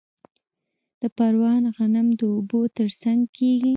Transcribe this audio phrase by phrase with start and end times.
[1.01, 3.69] د پروان غنم د اوبو ترڅنګ کیږي.